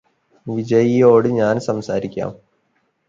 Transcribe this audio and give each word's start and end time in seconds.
വിജയിയോട് 0.47 1.27
ഞാന് 1.37 1.59
സംസാരിക്കാം 1.61 2.31